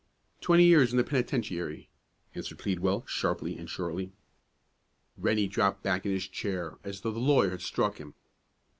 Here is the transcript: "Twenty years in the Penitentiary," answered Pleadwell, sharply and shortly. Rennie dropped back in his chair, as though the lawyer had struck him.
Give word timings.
"Twenty 0.39 0.63
years 0.63 0.89
in 0.89 0.97
the 0.97 1.03
Penitentiary," 1.03 1.87
answered 2.33 2.57
Pleadwell, 2.57 3.05
sharply 3.05 3.55
and 3.55 3.69
shortly. 3.69 4.13
Rennie 5.15 5.45
dropped 5.47 5.83
back 5.83 6.07
in 6.07 6.11
his 6.11 6.27
chair, 6.27 6.79
as 6.83 7.01
though 7.01 7.11
the 7.11 7.19
lawyer 7.19 7.51
had 7.51 7.61
struck 7.61 7.99
him. 7.99 8.15